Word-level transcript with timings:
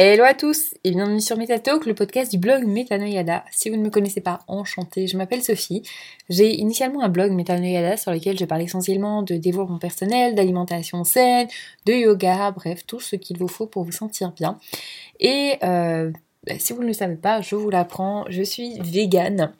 Hello 0.00 0.22
à 0.22 0.32
tous 0.32 0.76
et 0.84 0.92
bienvenue 0.92 1.20
sur 1.20 1.36
MetaTalk, 1.36 1.84
le 1.84 1.92
podcast 1.92 2.30
du 2.30 2.38
blog 2.38 2.64
Metanoyada. 2.64 3.44
Si 3.50 3.68
vous 3.68 3.76
ne 3.76 3.82
me 3.82 3.90
connaissez 3.90 4.20
pas, 4.20 4.38
enchantée, 4.46 5.08
je 5.08 5.16
m'appelle 5.16 5.42
Sophie. 5.42 5.82
J'ai 6.28 6.54
initialement 6.54 7.02
un 7.02 7.08
blog 7.08 7.32
Metanoyada 7.32 7.96
sur 7.96 8.12
lequel 8.12 8.38
je 8.38 8.44
parle 8.44 8.62
essentiellement 8.62 9.24
de 9.24 9.34
développement 9.34 9.80
personnel, 9.80 10.36
d'alimentation 10.36 11.02
saine, 11.02 11.48
de 11.84 11.94
yoga, 11.94 12.52
bref, 12.52 12.86
tout 12.86 13.00
ce 13.00 13.16
qu'il 13.16 13.38
vous 13.38 13.48
faut 13.48 13.66
pour 13.66 13.82
vous 13.82 13.90
sentir 13.90 14.30
bien. 14.30 14.60
Et 15.18 15.54
euh, 15.64 16.12
bah, 16.46 16.54
si 16.60 16.72
vous 16.72 16.82
ne 16.82 16.86
le 16.86 16.92
savez 16.92 17.16
pas, 17.16 17.40
je 17.40 17.56
vous 17.56 17.68
l'apprends, 17.68 18.24
je 18.28 18.44
suis 18.44 18.78
végane. 18.78 19.52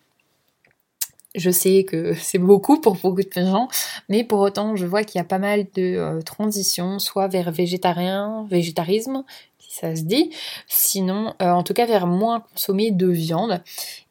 Je 1.34 1.50
sais 1.50 1.84
que 1.84 2.14
c'est 2.20 2.38
beaucoup 2.38 2.80
pour 2.80 2.96
beaucoup 2.96 3.22
de 3.22 3.40
gens, 3.40 3.68
mais 4.08 4.24
pour 4.24 4.40
autant, 4.40 4.76
je 4.76 4.86
vois 4.86 5.04
qu'il 5.04 5.18
y 5.18 5.22
a 5.22 5.24
pas 5.24 5.38
mal 5.38 5.66
de 5.74 5.96
euh, 5.96 6.22
transitions, 6.22 6.98
soit 6.98 7.28
vers 7.28 7.50
végétarien, 7.50 8.46
végétarisme, 8.50 9.24
ça 9.58 9.94
se 9.94 10.02
dit. 10.02 10.30
Sinon, 10.66 11.34
euh, 11.42 11.50
en 11.50 11.62
tout 11.62 11.74
cas, 11.74 11.86
vers 11.86 12.06
moins 12.06 12.40
consommer 12.40 12.90
de 12.90 13.06
viande. 13.06 13.62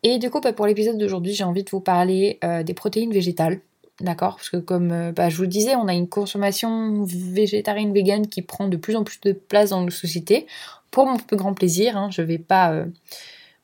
Et 0.03 0.19
du 0.19 0.29
coup, 0.29 0.39
bah, 0.39 0.53
pour 0.53 0.67
l'épisode 0.67 0.97
d'aujourd'hui, 0.97 1.33
j'ai 1.33 1.43
envie 1.43 1.63
de 1.63 1.69
vous 1.69 1.81
parler 1.81 2.39
euh, 2.43 2.63
des 2.63 2.73
protéines 2.73 3.11
végétales. 3.11 3.59
D'accord? 3.99 4.35
Parce 4.35 4.49
que 4.51 4.57
comme 4.57 5.11
bah, 5.11 5.29
je 5.29 5.37
vous 5.37 5.41
le 5.41 5.47
disais, 5.47 5.75
on 5.75 5.87
a 5.87 5.93
une 5.93 6.07
consommation 6.07 7.03
végétarienne 7.03 7.93
végane 7.93 8.27
qui 8.27 8.43
prend 8.43 8.67
de 8.67 8.77
plus 8.77 8.95
en 8.95 9.03
plus 9.03 9.19
de 9.21 9.31
place 9.31 9.71
dans 9.71 9.81
nos 9.81 9.89
sociétés. 9.89 10.45
Pour 10.91 11.07
mon 11.07 11.17
plus 11.17 11.35
grand 11.35 11.55
plaisir, 11.55 11.97
hein, 11.97 12.09
je 12.11 12.21
vais 12.21 12.37
pas 12.37 12.85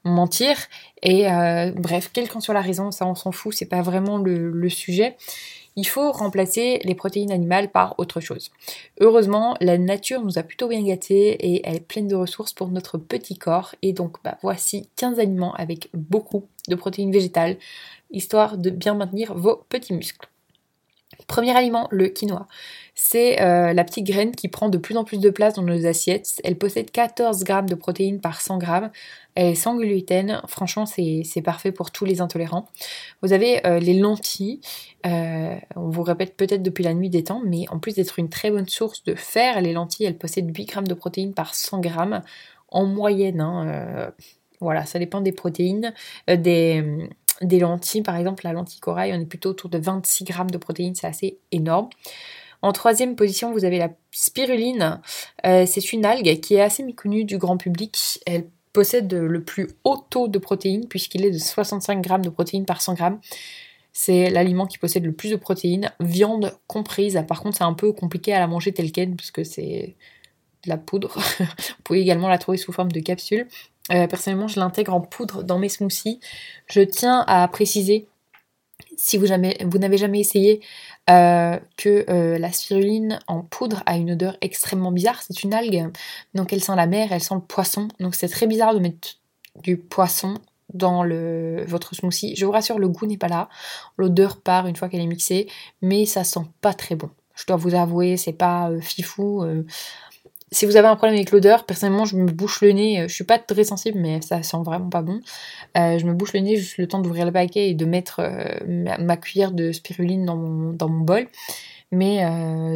mentir. 0.04 0.56
Et 1.02 1.26
bref, 1.76 2.10
quelle 2.14 2.30
qu'en 2.30 2.40
soit 2.40 2.54
la 2.54 2.62
raison, 2.62 2.92
ça 2.92 3.06
on 3.06 3.16
s'en 3.16 3.32
fout, 3.32 3.54
c'est 3.54 3.66
pas 3.66 3.82
vraiment 3.82 4.18
le 4.18 4.70
sujet 4.70 5.16
il 5.76 5.88
faut 5.88 6.12
remplacer 6.12 6.80
les 6.84 6.96
protéines 6.96 7.32
animales 7.32 7.72
par 7.72 7.96
autre 7.98 8.20
chose. 8.20 8.52
Heureusement, 9.00 9.56
la 9.60 9.78
nature 9.78 10.22
nous 10.22 10.38
a 10.38 10.44
plutôt 10.44 10.68
bien 10.68 10.84
gâtés 10.84 11.30
et 11.30 11.62
elle 11.66 11.76
est 11.76 11.80
pleine 11.80 12.08
de 12.08 12.16
ressources 12.16 12.54
pour 12.54 12.70
notre 12.70 12.98
petit 12.98 13.38
corps. 13.38 13.76
Et 13.82 13.94
donc, 13.94 14.18
bah, 14.24 14.38
voici 14.42 14.90
15 14.98 15.20
aliments 15.20 15.54
avec 15.54 15.90
beaucoup 15.94 16.48
de 16.70 16.76
protéines 16.76 17.12
végétales, 17.12 17.58
histoire 18.12 18.58
de 18.58 18.70
bien 18.70 18.94
maintenir 18.94 19.34
vos 19.36 19.64
petits 19.70 19.94
muscles. 19.94 20.28
Premier 21.34 21.58
aliment, 21.58 21.88
le 21.90 22.10
quinoa. 22.10 22.46
C'est 22.94 23.42
euh, 23.42 23.74
la 23.74 23.84
petite 23.84 24.06
graine 24.06 24.36
qui 24.36 24.50
prend 24.50 24.70
de 24.70 24.78
plus 24.78 24.96
en 24.98 25.04
plus 25.04 25.18
de 25.18 25.32
place 25.32 25.56
dans 25.56 25.64
nos 25.64 25.88
assiettes. 25.88 26.40
Elle 26.44 26.60
possède 26.60 26.92
14 26.92 27.44
grammes 27.44 27.68
de 27.68 27.74
protéines 27.74 28.22
par 28.22 28.40
100 28.40 28.60
grammes. 28.60 28.92
Elle 29.34 29.48
est 29.48 29.56
sans 29.56 29.76
gluten. 29.76 30.44
Franchement, 30.48 30.86
c'est 30.86 31.42
parfait 31.44 31.72
pour 31.72 31.90
tous 31.90 32.06
les 32.06 32.22
intolérants. 32.22 32.68
Vous 33.24 33.34
avez 33.34 33.66
euh, 33.66 33.80
les 33.80 33.96
lentilles. 33.96 34.62
Euh, 35.08 35.56
on 35.76 35.90
vous 35.90 36.04
répète 36.04 36.38
peut-être 36.38 36.62
depuis 36.62 36.84
la 36.84 36.94
nuit 36.94 37.10
des 37.10 37.24
temps, 37.24 37.42
mais 37.44 37.66
en 37.70 37.80
plus 37.80 37.96
d'être 37.96 38.20
une 38.20 38.30
très 38.30 38.52
bonne 38.52 38.68
source 38.68 39.04
de 39.04 39.16
fer, 39.16 39.60
les 39.60 39.74
lentilles, 39.74 40.06
elles 40.06 40.20
possèdent 40.20 40.56
8 40.56 40.66
grammes 40.66 40.88
de 40.88 40.94
protéines 40.94 41.34
par 41.34 41.56
100 41.56 41.80
grammes 41.80 42.22
en 42.68 42.86
moyenne. 42.86 43.42
Hein, 43.42 44.12
voilà, 44.62 44.86
ça 44.86 45.00
dépend 45.00 45.20
des 45.20 45.32
protéines, 45.32 45.96
des 46.28 47.10
des 47.42 47.60
lentilles, 47.60 48.04
par 48.04 48.16
exemple 48.16 48.44
la 48.46 48.54
lentille 48.54 48.80
corail, 48.80 49.14
on 49.14 49.20
est 49.20 49.26
plutôt 49.26 49.50
autour 49.50 49.70
de 49.70 49.78
26 49.78 50.24
grammes 50.24 50.52
de 50.52 50.58
protéines, 50.58 50.96
c'est 50.96 51.08
assez 51.08 51.40
énorme. 51.52 51.90
En 52.62 52.72
troisième 52.72 53.18
position, 53.18 53.52
vous 53.52 53.66
avez 53.66 53.78
la 53.78 53.90
spiruline. 54.12 55.02
Euh, 55.46 55.66
c'est 55.66 55.92
une 55.92 56.06
algue 56.06 56.40
qui 56.40 56.56
est 56.56 56.62
assez 56.62 56.82
méconnue 56.82 57.26
du 57.26 57.38
grand 57.38 57.58
public. 57.58 58.22
Elle 58.26 58.48
possède 58.72 59.14
le 59.14 59.44
plus 59.44 59.68
haut 59.84 59.98
taux 60.10 60.30
de 60.30 60.40
protéines 60.40 60.88
puisqu'il 60.88 61.26
est 61.26 61.32
de 61.32 61.38
65 61.38 62.02
grammes 62.02 62.24
de 62.24 62.30
protéines 62.30 62.66
par 62.66 62.82
100 62.82 62.94
grammes. 62.94 63.20
C'est 63.92 64.30
l'aliment 64.30 64.66
qui 64.66 64.78
possède 64.78 65.04
le 65.04 65.12
plus 65.12 65.30
de 65.30 65.36
protéines, 65.36 65.92
viande 66.00 66.58
comprise. 66.68 67.22
Par 67.28 67.42
contre, 67.42 67.58
c'est 67.58 67.64
un 67.66 67.74
peu 67.74 67.92
compliqué 67.92 68.34
à 68.34 68.40
la 68.40 68.48
manger 68.48 68.72
telle 68.72 68.92
qu'elle 68.94 69.16
parce 69.16 69.32
que 69.32 69.44
c'est 69.44 69.96
de 70.64 70.70
la 70.70 70.78
poudre. 70.78 71.20
Vous 71.40 71.84
pouvez 71.84 72.00
également 72.00 72.30
la 72.30 72.38
trouver 72.38 72.58
sous 72.58 72.72
forme 72.72 72.92
de 72.92 73.02
capsule. 73.02 73.48
Euh, 73.92 74.08
personnellement, 74.08 74.48
je 74.48 74.60
l'intègre 74.60 74.94
en 74.94 75.02
poudre 75.02 75.44
dans 75.44 75.60
mes 75.60 75.70
smoothies. 75.70 76.20
Je 76.68 76.82
tiens 76.82 77.24
à 77.28 77.48
préciser, 77.48 78.08
si 78.98 79.18
vous, 79.18 79.28
vous 79.28 79.78
n'avez 79.78 79.98
jamais 79.98 80.20
essayé, 80.22 80.62
euh, 81.10 81.60
que 81.76 82.06
euh, 82.10 82.38
la 82.38 82.52
spiruline 82.52 83.20
en 83.28 83.42
poudre 83.42 83.84
a 83.86 83.98
une 83.98 84.12
odeur 84.12 84.38
extrêmement 84.42 84.92
bizarre. 84.92 85.22
C'est 85.22 85.44
une 85.44 85.54
algue, 85.54 85.92
donc 86.34 86.54
elle 86.54 86.64
sent 86.64 86.76
la 86.76 86.88
mer, 86.88 87.12
elle 87.12 87.22
sent 87.22 87.36
le 87.36 87.42
poisson. 87.42 87.90
Donc 88.00 88.16
c'est 88.16 88.30
très 88.30 88.48
bizarre 88.48 88.74
de 88.74 88.80
mettre 88.80 89.18
du 89.62 89.78
poisson 89.78 90.36
dans 90.74 91.06
votre 91.68 91.94
smoothie. 91.94 92.36
Je 92.36 92.46
vous 92.46 92.52
rassure, 92.52 92.80
le 92.80 92.88
goût 92.88 93.06
n'est 93.06 93.18
pas 93.18 93.28
là. 93.28 93.50
L'odeur 93.98 94.42
part 94.42 94.66
une 94.66 94.76
fois 94.76 94.90
qu'elle 94.90 95.02
est 95.02 95.08
mixée, 95.08 95.48
mais 95.82 96.06
ça 96.06 96.24
sent 96.24 96.48
pas 96.62 96.74
très 96.74 96.96
bon. 96.96 97.10
Je 97.36 97.46
dois 97.46 97.58
vous 97.58 97.76
avouer, 97.76 98.18
c'est 98.18 98.34
pas 98.34 98.72
fifou 98.82 99.44
si 100.54 100.66
vous 100.66 100.78
avez 100.78 100.88
un 100.88 100.96
problème 100.96 101.16
avec 101.16 101.32
l'odeur, 101.32 101.66
personnellement, 101.66 102.06
je 102.06 102.16
me 102.16 102.32
bouche 102.32 102.62
le 102.62 102.72
nez. 102.72 103.02
Euh, 103.02 103.08
je 103.08 103.14
suis 103.14 103.24
pas 103.24 103.40
très 103.40 103.64
sensible, 103.64 104.00
mais 104.00 104.22
ça 104.22 104.44
sent 104.44 104.58
vraiment 104.64 104.90
pas 104.90 105.02
bon. 105.02 105.20
Euh, 105.78 105.98
je 105.98 106.06
me 106.06 106.14
bouche 106.14 106.34
le 106.34 106.42
nez 106.42 106.58
juste 106.58 106.78
le 106.78 106.88
temps 106.88 107.00
d'ouvrir 107.00 107.26
le 107.26 107.32
paquet 107.32 107.70
et 107.70 107.74
de 107.74 107.86
mettre 107.86 108.20
euh, 108.20 108.96
ma, 109.00 109.18
cuillère 109.18 109.52
de 109.52 109.72
spiruline 109.72 110.26
dans 110.26 110.36
mon, 110.36 110.74
dans 110.74 110.90
mon 110.90 111.02
bol. 111.02 111.28
Mais 111.92 112.26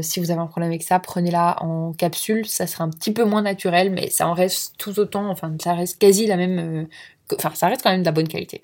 si 0.04 0.20
vous 0.20 0.30
avez 0.30 0.42
un 0.42 0.46
problème 0.46 0.70
avec 0.70 0.84
ça, 0.84 1.00
prenez-la 1.00 1.64
en 1.64 1.92
capsule. 1.92 2.46
Ça 2.46 2.68
sera 2.68 2.84
un 2.84 2.90
petit 2.92 3.12
peu 3.12 3.24
moins 3.24 3.42
naturel, 3.42 3.90
mais 3.90 4.12
ça 4.12 4.28
en 4.28 4.34
reste 4.34 4.76
tout 4.78 5.00
autant. 5.00 5.32
Enfin, 5.32 5.56
ça 5.60 5.74
reste 5.74 5.98
quasi 5.98 6.28
la 6.28 6.38
même. 6.38 6.86
enfin, 7.34 7.50
ça 7.56 7.66
reste 7.66 7.82
quand 7.82 7.90
même 7.90 8.02
de 8.02 8.06
la 8.06 8.12
bonne 8.12 8.28
qualité. 8.28 8.62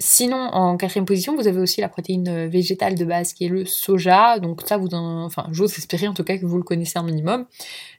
Sinon, 0.00 0.36
en 0.36 0.76
quatrième 0.76 1.04
position, 1.04 1.36
vous 1.36 1.46
avez 1.46 1.60
aussi 1.60 1.80
la 1.80 1.88
protéine 1.88 2.28
euh, 2.28 2.48
végétale 2.48 2.96
de 2.96 3.04
base 3.04 3.32
qui 3.32 3.44
est 3.44 3.48
le 3.48 3.64
soja. 3.64 4.40
Donc 4.40 4.62
ça, 4.66 4.76
vous 4.76 4.88
en... 4.92 5.24
enfin, 5.24 5.46
j'ose 5.52 5.78
espérer 5.78 6.08
en 6.08 6.14
tout 6.14 6.24
cas 6.24 6.36
que 6.36 6.46
vous 6.46 6.56
le 6.56 6.64
connaissez 6.64 6.98
un 6.98 7.04
minimum. 7.04 7.46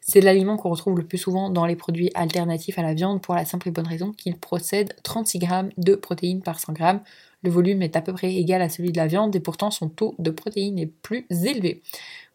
C'est 0.02 0.20
l'aliment 0.20 0.58
qu'on 0.58 0.70
retrouve 0.70 0.98
le 0.98 1.06
plus 1.06 1.18
souvent 1.18 1.50
dans 1.50 1.66
les 1.66 1.78
produits 1.78 2.12
alternatifs 2.14 2.78
à 2.78 2.82
la 2.82 2.94
viande 2.94 3.22
pour 3.22 3.34
la 3.34 3.46
simple 3.46 3.70
et 3.70 3.72
bonne 3.72 3.88
raison 3.88 4.12
qu'il 4.12 4.38
procède 4.38 4.94
36 5.04 5.40
grammes 5.40 5.70
de 5.78 5.96
protéines 5.96 6.42
par 6.42 6.60
100 6.60 6.74
grammes. 6.74 7.02
Le 7.46 7.52
volume 7.52 7.84
est 7.84 7.96
à 7.96 8.02
peu 8.02 8.12
près 8.12 8.34
égal 8.34 8.64
à 8.64 8.70
celui 8.70 8.92
de 8.92 8.98
la 8.98 9.06
viande 9.06 9.36
et 9.36 9.40
pourtant 9.40 9.70
son 9.70 9.88
taux 9.88 10.16
de 10.18 10.32
protéines 10.32 10.80
est 10.80 10.88
plus 10.88 11.28
élevé. 11.30 11.84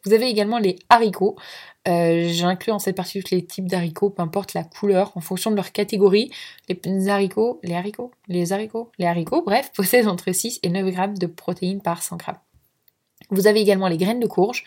Vous 0.04 0.12
avez 0.12 0.28
également 0.28 0.58
les 0.58 0.76
haricots. 0.88 1.34
Euh, 1.88 2.28
J'inclus 2.28 2.70
en 2.70 2.78
cette 2.78 2.94
partie 2.94 3.20
tous 3.20 3.34
les 3.34 3.44
types 3.44 3.66
d'haricots, 3.66 4.10
peu 4.10 4.22
importe 4.22 4.54
la 4.54 4.62
couleur, 4.62 5.10
en 5.16 5.20
fonction 5.20 5.50
de 5.50 5.56
leur 5.56 5.72
catégorie. 5.72 6.30
Les 6.68 7.08
haricots, 7.08 7.58
les 7.64 7.74
haricots, 7.74 8.12
les 8.28 8.52
haricots, 8.52 8.92
les 9.00 9.06
haricots, 9.06 9.42
bref, 9.42 9.72
possèdent 9.74 10.06
entre 10.06 10.30
6 10.30 10.60
et 10.62 10.68
9 10.68 10.92
grammes 10.92 11.18
de 11.18 11.26
protéines 11.26 11.82
par 11.82 12.04
100 12.04 12.16
grammes. 12.16 12.38
Vous 13.30 13.48
avez 13.48 13.60
également 13.60 13.88
les 13.88 13.96
graines 13.96 14.20
de 14.20 14.28
courge. 14.28 14.64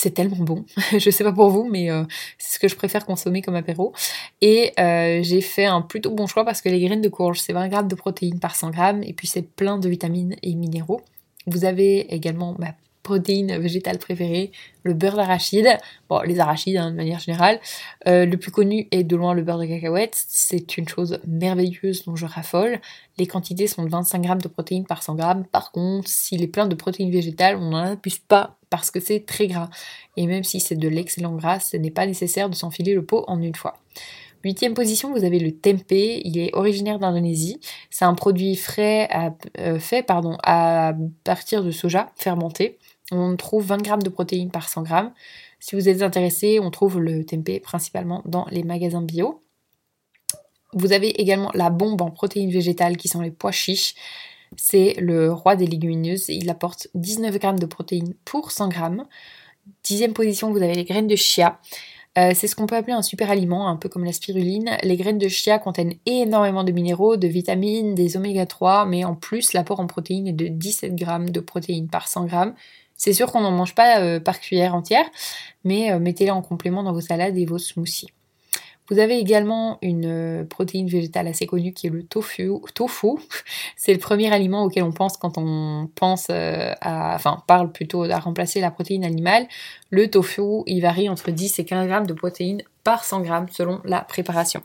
C'est 0.00 0.12
tellement 0.12 0.36
bon. 0.36 0.64
je 0.96 1.10
sais 1.10 1.24
pas 1.24 1.32
pour 1.32 1.50
vous, 1.50 1.64
mais 1.64 1.90
euh, 1.90 2.04
c'est 2.38 2.54
ce 2.54 2.58
que 2.60 2.68
je 2.68 2.76
préfère 2.76 3.04
consommer 3.04 3.42
comme 3.42 3.56
apéro. 3.56 3.92
Et 4.40 4.72
euh, 4.78 5.24
j'ai 5.24 5.40
fait 5.40 5.64
un 5.64 5.82
plutôt 5.82 6.12
bon 6.12 6.28
choix 6.28 6.44
parce 6.44 6.62
que 6.62 6.68
les 6.68 6.80
graines 6.80 7.00
de 7.00 7.08
courge, 7.08 7.40
c'est 7.40 7.52
20 7.52 7.66
grammes 7.66 7.88
de 7.88 7.96
protéines 7.96 8.38
par 8.38 8.54
100 8.54 8.70
grammes 8.70 9.02
et 9.02 9.12
puis 9.12 9.26
c'est 9.26 9.42
plein 9.42 9.76
de 9.76 9.88
vitamines 9.88 10.36
et 10.44 10.54
minéraux. 10.54 11.00
Vous 11.48 11.64
avez 11.64 12.14
également 12.14 12.54
ma 12.60 12.76
protéine 13.02 13.58
végétale 13.58 13.98
préférée, 13.98 14.52
le 14.84 14.94
beurre 14.94 15.16
d'arachide. 15.16 15.66
Bon, 16.08 16.20
les 16.20 16.38
arachides 16.38 16.76
hein, 16.76 16.92
de 16.92 16.96
manière 16.96 17.18
générale. 17.18 17.58
Euh, 18.06 18.24
le 18.24 18.36
plus 18.36 18.52
connu 18.52 18.86
est 18.92 19.02
de 19.02 19.16
loin 19.16 19.34
le 19.34 19.42
beurre 19.42 19.58
de 19.58 19.66
cacahuète. 19.66 20.14
C'est 20.28 20.76
une 20.78 20.86
chose 20.86 21.18
merveilleuse 21.26 22.04
dont 22.04 22.14
je 22.14 22.26
raffole. 22.26 22.78
Les 23.16 23.26
quantités 23.26 23.66
sont 23.66 23.82
de 23.82 23.90
25 23.90 24.22
grammes 24.22 24.42
de 24.42 24.48
protéines 24.48 24.86
par 24.86 25.02
100 25.02 25.16
grammes. 25.16 25.44
Par 25.46 25.72
contre, 25.72 26.06
s'il 26.06 26.40
est 26.40 26.46
plein 26.46 26.68
de 26.68 26.76
protéines 26.76 27.10
végétales, 27.10 27.56
on 27.56 27.70
n'en 27.70 27.78
abuse 27.78 28.20
pas 28.20 28.57
parce 28.70 28.90
que 28.90 29.00
c'est 29.00 29.24
très 29.26 29.46
gras. 29.46 29.70
Et 30.16 30.26
même 30.26 30.44
si 30.44 30.60
c'est 30.60 30.76
de 30.76 30.88
l'excellent 30.88 31.34
gras, 31.34 31.60
ce 31.60 31.76
n'est 31.76 31.90
pas 31.90 32.06
nécessaire 32.06 32.50
de 32.50 32.54
s'enfiler 32.54 32.94
le 32.94 33.04
pot 33.04 33.24
en 33.26 33.40
une 33.40 33.54
fois. 33.54 33.78
Huitième 34.44 34.74
position, 34.74 35.12
vous 35.12 35.24
avez 35.24 35.40
le 35.40 35.52
tempeh. 35.52 36.22
Il 36.24 36.38
est 36.38 36.54
originaire 36.54 36.98
d'Indonésie. 36.98 37.60
C'est 37.90 38.04
un 38.04 38.14
produit 38.14 38.54
frais 38.54 39.08
euh, 39.58 39.78
fait 39.78 40.06
à 40.08 40.94
partir 41.24 41.64
de 41.64 41.70
soja 41.70 42.12
fermenté. 42.16 42.78
On 43.10 43.36
trouve 43.36 43.66
20 43.66 43.82
grammes 43.82 44.02
de 44.02 44.10
protéines 44.10 44.50
par 44.50 44.68
100 44.68 44.82
grammes. 44.82 45.12
Si 45.60 45.74
vous 45.74 45.88
êtes 45.88 46.02
intéressé, 46.02 46.60
on 46.60 46.70
trouve 46.70 47.00
le 47.00 47.24
tempeh 47.24 47.58
principalement 47.58 48.22
dans 48.26 48.46
les 48.50 48.62
magasins 48.62 49.02
bio. 49.02 49.40
Vous 50.74 50.92
avez 50.92 51.20
également 51.20 51.50
la 51.54 51.70
bombe 51.70 52.02
en 52.02 52.10
protéines 52.10 52.50
végétales 52.50 52.96
qui 52.96 53.08
sont 53.08 53.22
les 53.22 53.30
pois 53.30 53.52
chiches. 53.52 53.94
C'est 54.56 54.94
le 54.98 55.32
roi 55.32 55.56
des 55.56 55.66
légumineuses. 55.66 56.28
Il 56.28 56.50
apporte 56.50 56.88
19 56.94 57.38
grammes 57.38 57.58
de 57.58 57.66
protéines 57.66 58.14
pour 58.24 58.50
100 58.50 58.68
grammes. 58.68 59.04
Dixième 59.84 60.12
position, 60.12 60.50
vous 60.50 60.62
avez 60.62 60.74
les 60.74 60.84
graines 60.84 61.06
de 61.06 61.16
chia. 61.16 61.60
Euh, 62.18 62.32
c'est 62.34 62.48
ce 62.48 62.56
qu'on 62.56 62.66
peut 62.66 62.74
appeler 62.74 62.94
un 62.94 63.02
super 63.02 63.30
aliment, 63.30 63.68
un 63.68 63.76
peu 63.76 63.88
comme 63.88 64.04
la 64.04 64.12
spiruline. 64.12 64.70
Les 64.82 64.96
graines 64.96 65.18
de 65.18 65.28
chia 65.28 65.58
contiennent 65.58 65.94
énormément 66.06 66.64
de 66.64 66.72
minéraux, 66.72 67.16
de 67.16 67.28
vitamines, 67.28 67.94
des 67.94 68.16
oméga 68.16 68.46
3, 68.46 68.86
mais 68.86 69.04
en 69.04 69.14
plus 69.14 69.52
l'apport 69.52 69.78
en 69.78 69.86
protéines 69.86 70.26
est 70.26 70.32
de 70.32 70.48
17 70.48 70.96
grammes 70.96 71.30
de 71.30 71.40
protéines 71.40 71.88
par 71.88 72.08
100 72.08 72.24
grammes. 72.24 72.54
C'est 72.96 73.12
sûr 73.12 73.30
qu'on 73.30 73.42
n'en 73.42 73.52
mange 73.52 73.74
pas 73.74 74.00
euh, 74.00 74.18
par 74.18 74.40
cuillère 74.40 74.74
entière, 74.74 75.08
mais 75.64 75.92
euh, 75.92 76.00
mettez-les 76.00 76.32
en 76.32 76.42
complément 76.42 76.82
dans 76.82 76.92
vos 76.92 77.00
salades 77.00 77.36
et 77.36 77.46
vos 77.46 77.58
smoothies. 77.58 78.08
Vous 78.90 78.98
avez 78.98 79.18
également 79.18 79.78
une 79.82 80.06
euh, 80.06 80.44
protéine 80.44 80.88
végétale 80.88 81.26
assez 81.26 81.46
connue 81.46 81.72
qui 81.72 81.88
est 81.88 81.90
le 81.90 82.04
tofu. 82.04 82.48
C'est 83.76 83.92
le 83.92 83.98
premier 83.98 84.32
aliment 84.32 84.64
auquel 84.64 84.82
on 84.82 84.92
pense 84.92 85.16
quand 85.16 85.36
on 85.36 85.88
pense 85.94 86.28
euh, 86.30 86.72
à, 86.80 87.14
enfin, 87.14 87.42
parle 87.46 87.70
plutôt 87.70 88.04
à 88.04 88.18
remplacer 88.18 88.60
la 88.60 88.70
protéine 88.70 89.04
animale. 89.04 89.46
Le 89.90 90.08
tofu, 90.08 90.62
il 90.66 90.80
varie 90.80 91.08
entre 91.08 91.30
10 91.30 91.58
et 91.58 91.64
15 91.64 91.86
grammes 91.86 92.06
de 92.06 92.14
protéines 92.14 92.62
par 92.82 93.04
100 93.04 93.20
grammes 93.20 93.48
selon 93.50 93.80
la 93.84 94.00
préparation. 94.00 94.62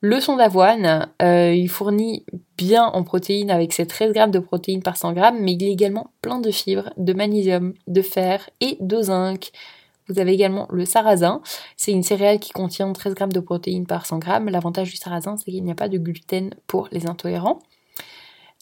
Le 0.00 0.20
son 0.20 0.36
d'avoine, 0.36 1.08
euh, 1.22 1.52
il 1.52 1.68
fournit 1.68 2.24
bien 2.56 2.84
en 2.84 3.02
protéines 3.02 3.50
avec 3.50 3.72
ses 3.72 3.86
13 3.86 4.12
grammes 4.12 4.30
de 4.30 4.38
protéines 4.38 4.82
par 4.82 4.96
100 4.96 5.12
grammes, 5.12 5.38
mais 5.40 5.54
il 5.54 5.64
est 5.64 5.72
également 5.72 6.12
plein 6.22 6.38
de 6.38 6.52
fibres, 6.52 6.90
de 6.96 7.12
magnésium, 7.12 7.74
de 7.88 8.02
fer 8.02 8.48
et 8.60 8.76
de 8.80 9.02
zinc. 9.02 9.50
Vous 10.08 10.18
avez 10.18 10.32
également 10.32 10.66
le 10.70 10.84
sarrasin. 10.84 11.42
C'est 11.76 11.92
une 11.92 12.02
céréale 12.02 12.38
qui 12.38 12.50
contient 12.50 12.92
13 12.92 13.14
grammes 13.14 13.32
de 13.32 13.40
protéines 13.40 13.86
par 13.86 14.06
100 14.06 14.18
grammes. 14.18 14.48
L'avantage 14.48 14.90
du 14.90 14.96
sarrasin, 14.96 15.36
c'est 15.36 15.50
qu'il 15.50 15.62
n'y 15.62 15.70
a 15.70 15.74
pas 15.74 15.88
de 15.88 15.98
gluten 15.98 16.54
pour 16.66 16.88
les 16.92 17.06
intolérants. 17.06 17.60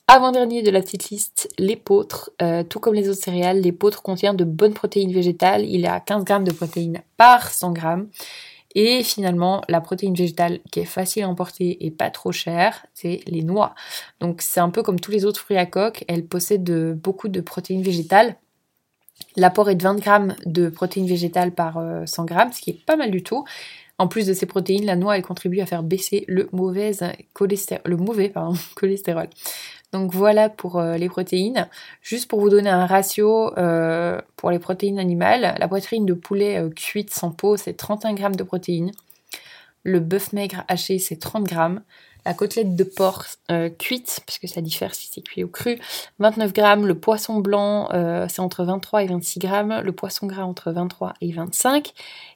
Avant-dernier 0.08 0.62
de 0.62 0.70
la 0.70 0.82
petite 0.82 1.10
liste, 1.10 1.48
l'épeautre. 1.58 2.30
Euh, 2.40 2.62
tout 2.62 2.78
comme 2.78 2.94
les 2.94 3.08
autres 3.08 3.22
céréales, 3.22 3.60
l'épeautre 3.60 4.02
contient 4.02 4.34
de 4.34 4.44
bonnes 4.44 4.74
protéines 4.74 5.12
végétales. 5.12 5.64
Il 5.64 5.86
a 5.86 5.98
15 5.98 6.24
grammes 6.24 6.44
de 6.44 6.52
protéines 6.52 7.02
par 7.16 7.50
100 7.50 7.72
grammes. 7.72 8.08
Et 8.76 9.02
finalement, 9.02 9.62
la 9.68 9.80
protéine 9.80 10.14
végétale 10.14 10.60
qui 10.70 10.80
est 10.80 10.84
facile 10.84 11.22
à 11.22 11.28
emporter 11.28 11.84
et 11.86 11.90
pas 11.90 12.10
trop 12.10 12.30
chère, 12.30 12.84
c'est 12.92 13.20
les 13.26 13.42
noix. 13.42 13.74
Donc 14.20 14.42
c'est 14.42 14.60
un 14.60 14.68
peu 14.68 14.82
comme 14.82 15.00
tous 15.00 15.10
les 15.10 15.24
autres 15.24 15.40
fruits 15.40 15.56
à 15.56 15.64
coque, 15.64 16.04
elles 16.08 16.26
possèdent 16.26 16.92
beaucoup 16.92 17.28
de 17.28 17.40
protéines 17.40 17.82
végétales. 17.82 18.36
L'apport 19.36 19.70
est 19.70 19.74
de 19.74 19.82
20 19.82 19.98
grammes 20.00 20.34
de 20.46 20.68
protéines 20.68 21.06
végétales 21.06 21.52
par 21.52 21.82
100 22.06 22.22
euh, 22.22 22.26
grammes, 22.26 22.52
ce 22.52 22.60
qui 22.60 22.70
est 22.70 22.84
pas 22.84 22.96
mal 22.96 23.10
du 23.10 23.22
tout. 23.22 23.44
En 23.98 24.08
plus 24.08 24.26
de 24.26 24.34
ces 24.34 24.46
protéines, 24.46 24.84
la 24.84 24.96
noix 24.96 25.16
elle 25.16 25.22
contribue 25.22 25.60
à 25.60 25.66
faire 25.66 25.82
baisser 25.82 26.24
le 26.28 26.48
mauvais 26.52 26.92
mauvais 27.86 28.32
cholestérol. 28.74 29.28
Donc 29.92 30.12
voilà 30.12 30.50
pour 30.50 30.78
euh, 30.78 30.96
les 30.96 31.08
protéines. 31.08 31.68
Juste 32.02 32.28
pour 32.28 32.40
vous 32.40 32.50
donner 32.50 32.68
un 32.68 32.86
ratio 32.86 33.56
euh, 33.56 34.20
pour 34.36 34.50
les 34.50 34.58
protéines 34.58 34.98
animales, 34.98 35.54
la 35.58 35.68
poitrine 35.68 36.04
de 36.04 36.12
poulet 36.12 36.62
euh, 36.62 36.68
cuite 36.70 37.10
sans 37.14 37.30
peau, 37.30 37.56
c'est 37.56 37.74
31 37.74 38.14
grammes 38.14 38.36
de 38.36 38.42
protéines. 38.42 38.92
Le 39.84 40.00
bœuf 40.00 40.32
maigre 40.32 40.64
haché, 40.68 40.98
c'est 40.98 41.16
30 41.16 41.44
grammes. 41.44 41.80
La 42.26 42.34
côtelette 42.34 42.76
de 42.76 42.84
porc 42.84 43.24
cuite, 43.78 44.20
parce 44.26 44.38
que 44.38 44.46
ça 44.46 44.60
diffère 44.60 44.94
si 44.94 45.08
c'est 45.10 45.22
cuit 45.22 45.44
ou 45.44 45.48
cru, 45.48 45.78
29 46.18 46.52
grammes. 46.52 46.86
Le 46.86 46.98
poisson 46.98 47.38
blanc, 47.38 47.88
c'est 48.28 48.40
entre 48.40 48.64
23 48.64 49.04
et 49.04 49.06
26 49.06 49.38
grammes. 49.38 49.80
Le 49.82 49.92
poisson 49.92 50.26
gras, 50.26 50.42
entre 50.42 50.72
23 50.72 51.14
et 51.20 51.32
25. 51.32 51.92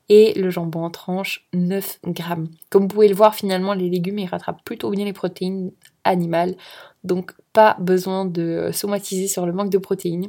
Et 0.09 0.33
le 0.35 0.49
jambon 0.51 0.85
en 0.85 0.91
tranche, 0.91 1.47
9 1.53 1.99
grammes. 2.07 2.49
Comme 2.71 2.83
vous 2.83 2.89
pouvez 2.89 3.09
le 3.09 3.15
voir, 3.15 3.35
finalement, 3.35 3.75
les 3.75 3.91
légumes, 3.91 4.21
ils 4.21 4.27
rattrapent 4.27 4.63
plutôt 4.65 4.91
bien 4.91 5.05
les 5.05 5.13
protéines 5.13 5.73
animales. 6.05 6.55
Donc 7.03 7.33
pas 7.53 7.77
besoin 7.81 8.25
de 8.25 8.71
somatiser 8.73 9.27
sur 9.27 9.47
le 9.47 9.53
manque 9.53 9.71
de 9.71 9.79
protéines. 9.79 10.29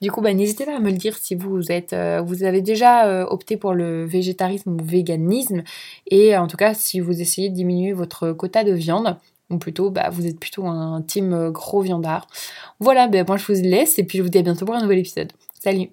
Du 0.00 0.10
coup, 0.10 0.20
bah, 0.20 0.32
n'hésitez 0.32 0.64
pas 0.64 0.76
à 0.76 0.80
me 0.80 0.90
le 0.90 0.96
dire 0.96 1.16
si 1.16 1.34
vous 1.34 1.72
êtes, 1.72 1.92
euh, 1.92 2.22
vous 2.22 2.44
avez 2.44 2.62
déjà 2.62 3.06
euh, 3.06 3.26
opté 3.26 3.56
pour 3.56 3.74
le 3.74 4.04
végétarisme 4.04 4.70
ou 4.70 4.84
véganisme, 4.84 5.62
et 6.10 6.36
en 6.36 6.46
tout 6.46 6.56
cas 6.56 6.74
si 6.74 7.00
vous 7.00 7.20
essayez 7.20 7.50
de 7.50 7.54
diminuer 7.54 7.92
votre 7.92 8.32
quota 8.32 8.64
de 8.64 8.72
viande, 8.72 9.16
ou 9.50 9.58
plutôt 9.58 9.90
bah, 9.90 10.08
vous 10.10 10.26
êtes 10.26 10.38
plutôt 10.38 10.66
un 10.66 11.02
team 11.02 11.32
euh, 11.32 11.50
gros 11.50 11.80
viandard. 11.80 12.26
Voilà, 12.80 13.08
bah, 13.08 13.24
moi 13.26 13.36
je 13.36 13.44
vous 13.46 13.60
laisse 13.62 13.98
et 13.98 14.04
puis 14.04 14.18
je 14.18 14.22
vous 14.22 14.30
dis 14.30 14.38
à 14.38 14.42
bientôt 14.42 14.66
pour 14.66 14.74
un 14.74 14.82
nouvel 14.82 14.98
épisode. 15.00 15.32
Salut 15.60 15.90